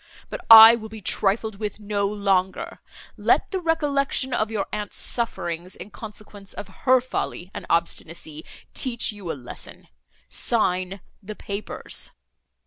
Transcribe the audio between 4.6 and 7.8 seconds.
aunt's sufferings, in consequence of her folly and